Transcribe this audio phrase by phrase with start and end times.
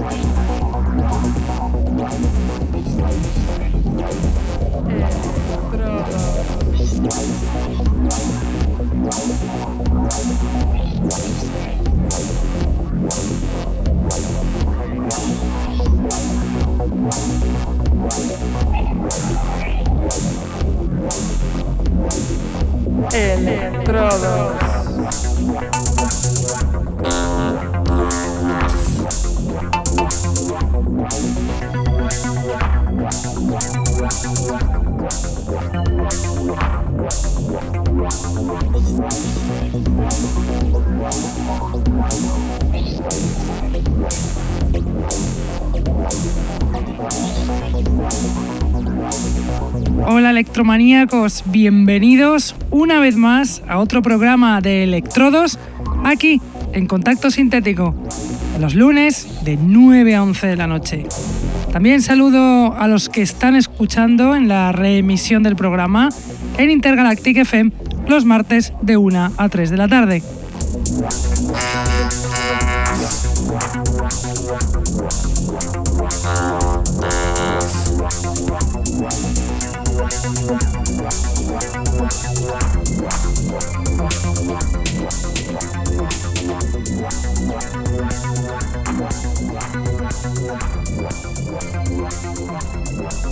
[0.00, 0.49] Estrada.
[23.12, 24.60] Electrodos.
[50.40, 55.58] Electromaníacos, bienvenidos una vez más a otro programa de Electrodos
[56.02, 56.40] aquí
[56.72, 57.94] en Contacto Sintético,
[58.58, 61.04] los lunes de 9 a 11 de la noche.
[61.74, 66.08] También saludo a los que están escuchando en la reemisión del programa
[66.56, 67.72] en Intergalactic FM
[68.08, 70.22] los martes de 1 a 3 de la tarde.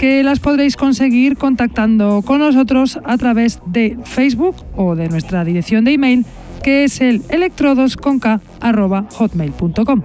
[0.00, 5.84] que las podréis conseguir contactando con nosotros a través de Facebook o de nuestra dirección
[5.84, 6.24] de email
[6.62, 10.02] que es el electrodosconk.hotmail.com.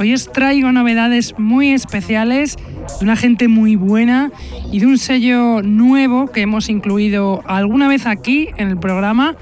[0.00, 2.56] Hoy os traigo novedades muy especiales
[2.98, 4.32] de una gente muy buena
[4.72, 9.36] y de un sello nuevo que hemos incluido alguna vez aquí en el programa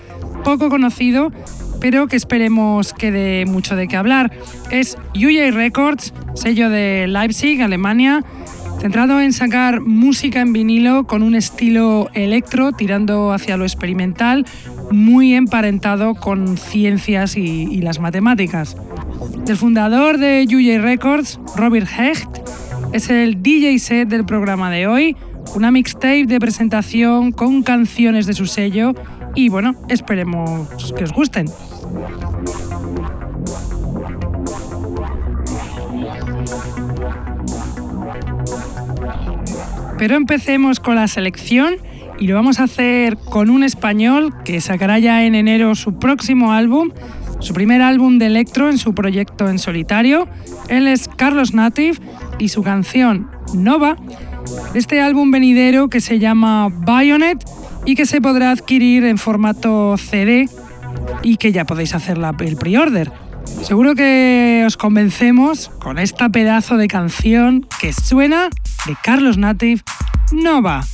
[0.44, 1.32] poco conocido,
[1.80, 4.30] pero que esperemos que dé mucho de qué hablar.
[4.70, 8.24] Es UJ Records, sello de Leipzig, Alemania,
[8.80, 14.46] centrado en sacar música en vinilo con un estilo electro tirando hacia lo experimental,
[14.90, 18.76] muy emparentado con ciencias y, las matemáticas.
[19.46, 22.28] El fundador de UJ Records, Robert Hecht,
[22.92, 25.16] es el DJ set del programa de hoy,
[25.54, 28.94] una mixtape de presentación con canciones de su sello
[29.36, 31.46] y bueno, esperemos que os gusten.
[39.98, 41.76] Pero empecemos con la selección
[42.18, 46.52] y lo vamos a hacer con un español que sacará ya en enero su próximo
[46.52, 46.90] álbum,
[47.40, 50.28] su primer álbum de electro en su proyecto en solitario.
[50.68, 51.98] Él es Carlos Native
[52.38, 53.96] y su canción Nova,
[54.72, 57.44] de este álbum venidero que se llama Bayonet
[57.86, 60.48] y que se podrá adquirir en formato CD
[61.22, 63.12] y que ya podéis hacer el pre-order.
[63.62, 68.50] Seguro que os convencemos con esta pedazo de canción que suena
[68.86, 69.82] de Carlos Native
[70.32, 70.84] Nova.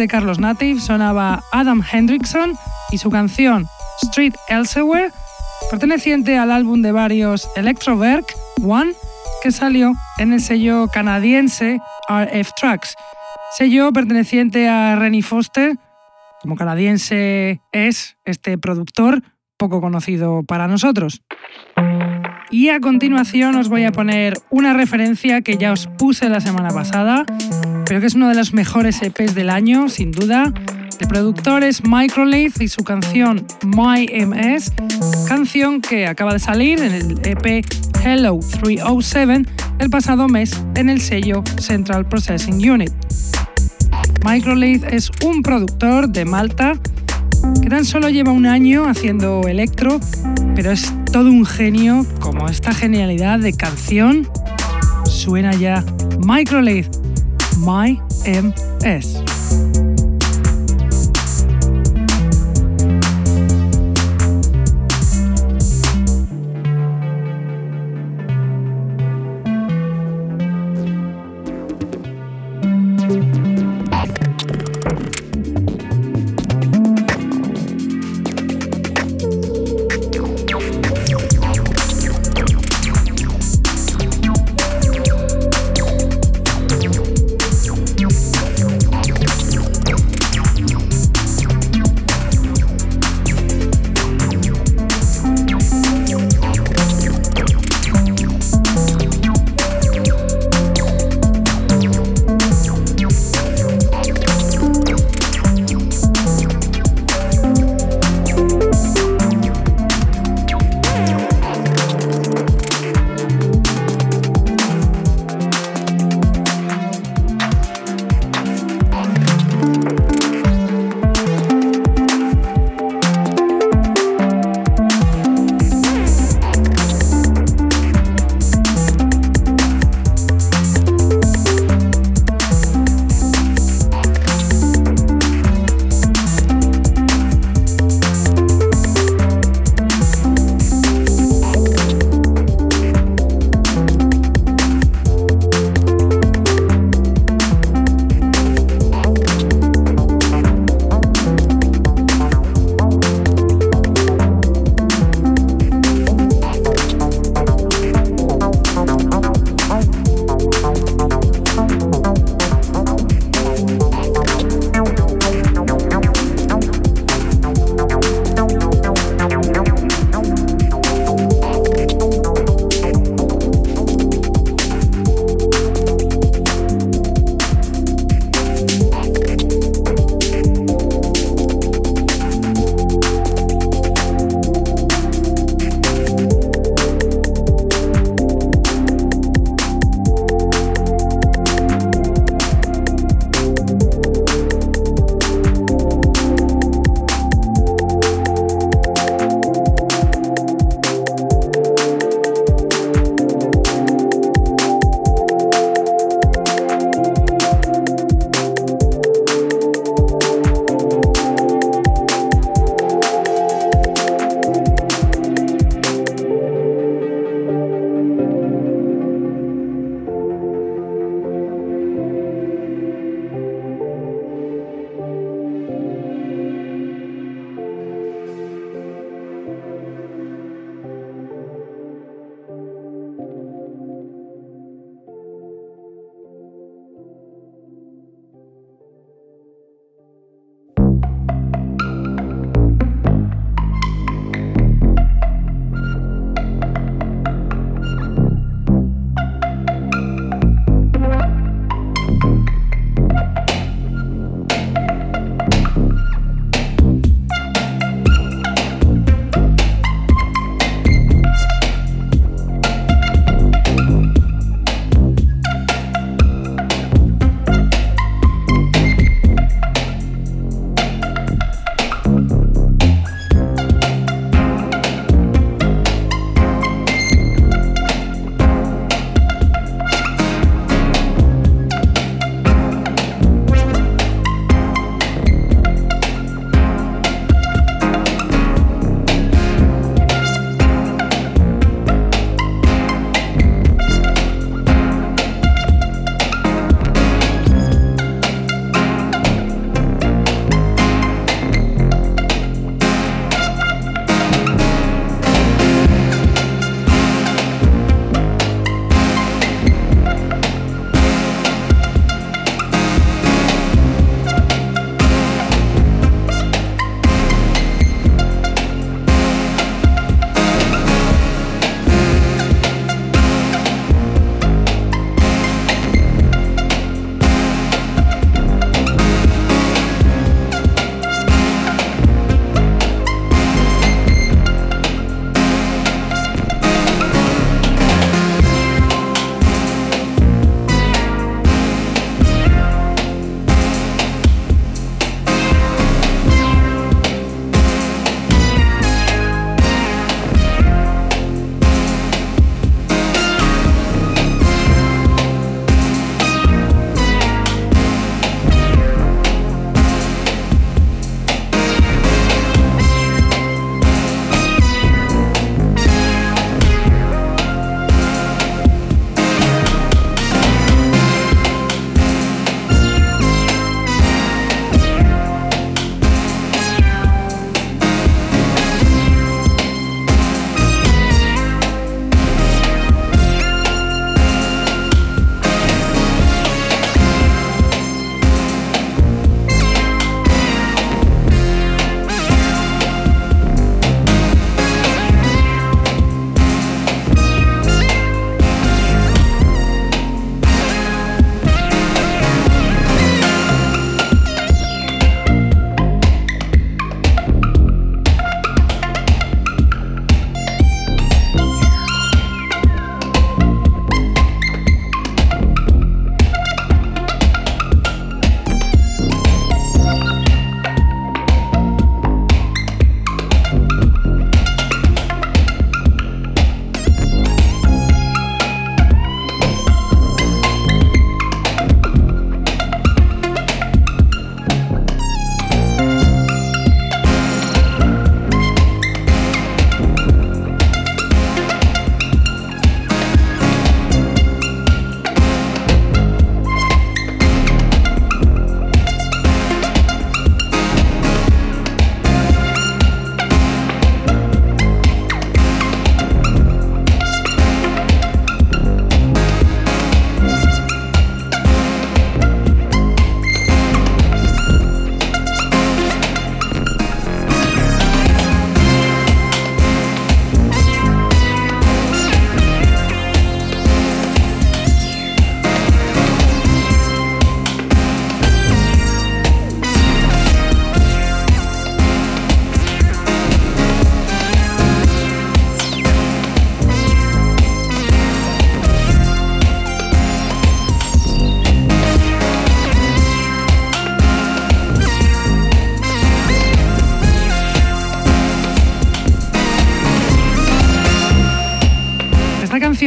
[0.00, 2.56] De Carlos Native sonaba Adam Hendrickson
[2.90, 3.68] y su canción
[4.02, 5.12] Street Elsewhere,
[5.70, 8.24] perteneciente al álbum de varios Electroverk
[8.64, 8.94] One,
[9.42, 12.96] que salió en el sello canadiense RF Tracks,
[13.58, 15.76] sello perteneciente a Rennie Foster,
[16.40, 19.22] como canadiense es este productor
[19.58, 21.20] poco conocido para nosotros.
[22.50, 26.70] Y a continuación os voy a poner una referencia que ya os puse la semana
[26.70, 27.26] pasada,
[27.90, 30.52] pero que es uno de los mejores EPs del año, sin duda.
[31.00, 34.72] El productor es Microlith y su canción My MS,
[35.26, 37.66] canción que acaba de salir en el EP
[38.04, 39.42] Hello 307
[39.80, 42.92] el pasado mes en el sello Central Processing Unit.
[44.24, 46.74] Microlith es un productor de Malta
[47.60, 49.98] que tan solo lleva un año haciendo electro,
[50.54, 54.28] pero es todo un genio como esta genialidad de canción
[55.06, 55.84] suena ya
[56.20, 56.88] Microlith,
[57.60, 59.39] My MS.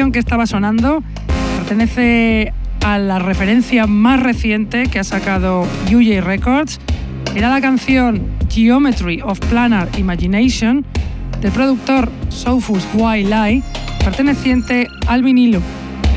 [0.03, 1.01] canción que estaba sonando
[1.55, 2.51] pertenece
[2.83, 6.81] a la referencia más reciente que ha sacado UJ Records.
[7.35, 10.85] Era la canción Geometry of Planar Imagination
[11.39, 12.09] del productor
[13.17, 13.63] Y Lie,
[14.03, 15.61] perteneciente al vinilo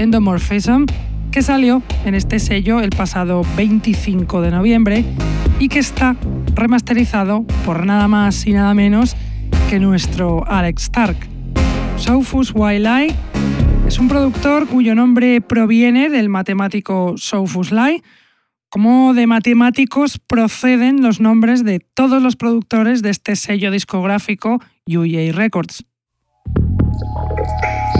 [0.00, 0.86] Endomorphism,
[1.30, 5.04] que salió en este sello el pasado 25 de noviembre
[5.60, 6.16] y que está
[6.56, 9.14] remasterizado por nada más y nada menos
[9.70, 11.36] que nuestro Alex Stark.
[11.98, 13.14] Y Lie
[13.96, 18.02] es un productor cuyo nombre proviene del matemático Sophus Lie,
[18.68, 25.34] como de matemáticos proceden los nombres de todos los productores de este sello discográfico UJ
[25.34, 25.86] Records.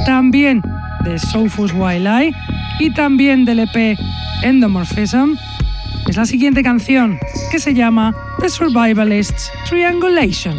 [0.04, 0.61] También
[1.02, 2.37] de Sophus Wildlife
[2.78, 3.96] y también del EP
[4.42, 5.35] Endomorphism
[6.06, 7.18] es la siguiente canción
[7.50, 10.59] que se llama The Survivalists Triangulation.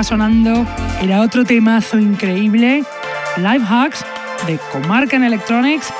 [0.00, 0.66] Estaba sonando
[1.00, 2.84] era otro temazo increíble,
[3.38, 4.04] Live Hacks
[4.46, 5.90] de Comarcan Electronics,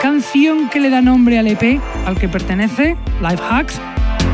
[0.00, 3.80] canción que le da nombre al EP al que pertenece, Live Hacks,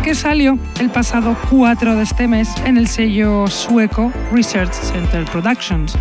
[0.03, 5.97] que salió el pasado 4 de este mes en el sello sueco Research Center Productions.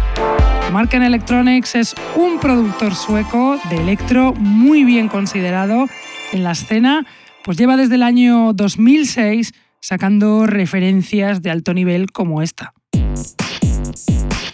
[0.68, 5.88] Comarcan Electronics es un productor sueco de electro muy bien considerado
[6.34, 7.06] en la escena,
[7.46, 9.54] pues lleva desde el año 2006
[9.94, 12.74] sacando referencias de alto nivel como esta.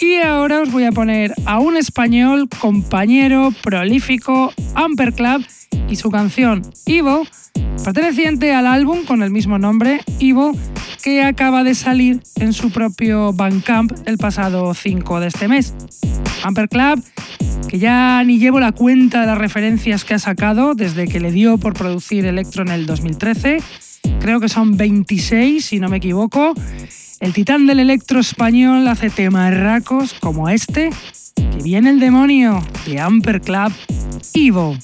[0.01, 5.45] Y ahora os voy a poner a un español compañero prolífico, Amper Club,
[5.87, 7.25] y su canción Ivo,
[7.85, 10.51] perteneciente al álbum con el mismo nombre, Ivo,
[11.01, 15.73] que acaba de salir en su propio Bandcamp el pasado 5 de este mes.
[16.43, 17.01] Amper Club,
[17.69, 21.31] que ya ni llevo la cuenta de las referencias que ha sacado desde que le
[21.31, 23.63] dio por producir Electro en el 2013,
[24.19, 26.53] creo que son 26 si no me equivoco.
[27.19, 30.89] El titán del electro español hace temarracos como este,
[31.35, 33.73] que viene el demonio de Amper Club,
[34.33, 34.77] Ivo.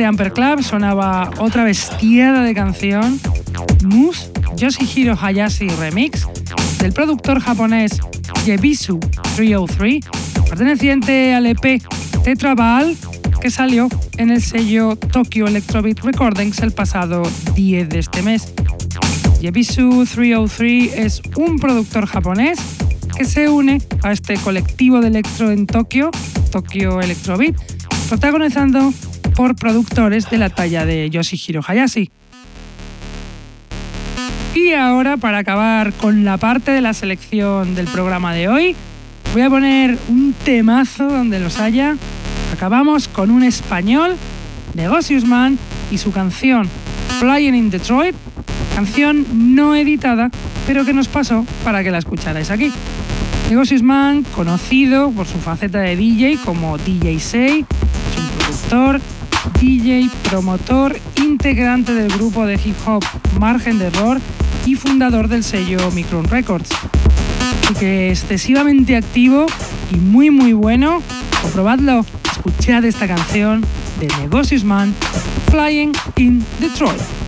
[0.00, 3.20] De Amper Club sonaba otra bestiada de canción,
[3.84, 6.26] Moose Yoshihiro Hayashi Remix,
[6.78, 8.00] del productor japonés
[8.46, 8.98] Yebisu
[9.36, 10.00] 303,
[10.48, 11.82] perteneciente al EP
[12.24, 12.96] Tetra Ball,
[13.42, 17.22] que salió en el sello Tokyo Electrobeat Recordings el pasado
[17.54, 18.54] 10 de este mes.
[19.42, 22.58] Yebisu 303 es un productor japonés
[23.18, 26.10] que se une a este colectivo de electro en Tokio,
[26.50, 27.54] Tokyo Electrobeat,
[28.08, 28.94] protagonizando
[29.40, 32.10] por productores de la talla de Yoshihiro Hayashi.
[34.54, 38.76] Y ahora, para acabar con la parte de la selección del programa de hoy,
[39.32, 41.96] voy a poner un temazo donde los haya.
[42.52, 44.14] Acabamos con un español,
[44.74, 45.58] Negocius Man,
[45.90, 46.68] y su canción
[47.18, 48.14] Flying in Detroit,
[48.74, 49.24] canción
[49.54, 50.30] no editada,
[50.66, 52.70] pero que nos pasó para que la escucharais aquí.
[53.48, 59.00] Negocius Man, conocido por su faceta de DJ como DJ Say, es un productor,
[59.60, 63.04] DJ, promotor, integrante del grupo de hip hop
[63.38, 64.18] Margen de Error
[64.64, 66.70] y fundador del sello Micron Records.
[67.62, 69.46] Así que excesivamente activo
[69.92, 71.02] y muy muy bueno.
[71.42, 73.62] Comprobadlo, escuchad esta canción
[73.98, 74.94] de Negocius Man,
[75.50, 77.19] Flying in Detroit.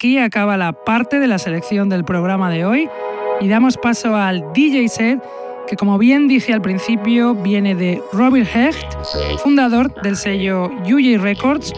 [0.00, 2.88] Aquí acaba la parte de la selección del programa de hoy
[3.38, 5.22] y damos paso al DJ set
[5.68, 8.94] que como bien dije al principio viene de Robert Hecht,
[9.42, 11.74] fundador del sello UJ Records,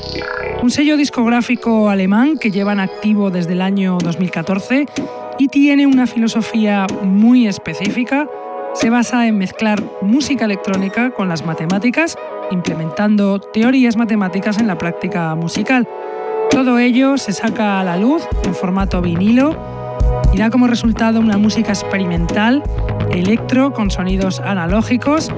[0.63, 4.87] un sello discográfico alemán que llevan activo desde el año 2014
[5.41, 8.29] y tiene una filosofía muy específica.
[8.75, 12.17] Se basa en mezclar música electrónica con las matemáticas,
[12.53, 15.89] implementando teorías matemáticas en la práctica musical.
[16.53, 19.57] Todo ello se saca a la luz en formato vinilo
[20.35, 22.63] y da como resultado una música experimental,
[23.11, 25.31] electro con sonidos analógicos,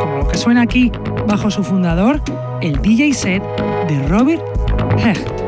[0.00, 0.90] como lo que suena aquí
[1.28, 2.22] bajo su fundador,
[2.62, 3.42] el DJ set
[3.86, 4.42] de Robert
[4.98, 5.41] Hecht.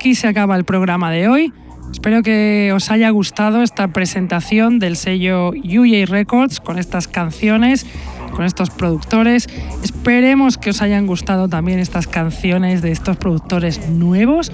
[0.00, 1.52] Aquí se acaba el programa de hoy.
[1.92, 7.84] Espero que os haya gustado esta presentación del sello UJ Records con estas canciones,
[8.34, 9.46] con estos productores.
[9.82, 14.50] Esperemos que os hayan gustado también estas canciones de estos productores nuevos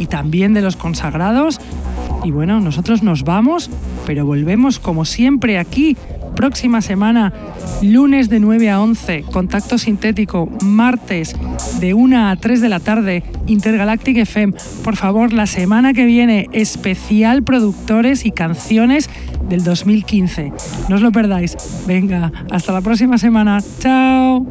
[0.00, 1.60] y también de los consagrados.
[2.24, 3.70] Y bueno, nosotros nos vamos,
[4.06, 5.96] pero volvemos como siempre aquí
[6.34, 7.32] próxima semana,
[7.80, 11.36] lunes de 9 a 11, Contacto Sintético, martes
[11.80, 14.54] de 1 a 3 de la tarde, Intergalactic FM.
[14.84, 19.08] Por favor, la semana que viene, especial productores y canciones
[19.48, 20.52] del 2015.
[20.88, 21.56] No os lo perdáis.
[21.86, 23.58] Venga, hasta la próxima semana.
[23.80, 24.46] Chao.